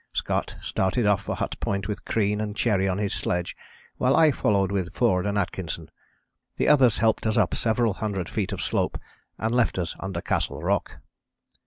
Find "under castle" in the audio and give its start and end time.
9.99-10.63